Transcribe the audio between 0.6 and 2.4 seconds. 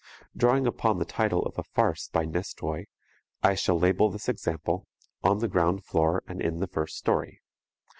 upon the title of a farce by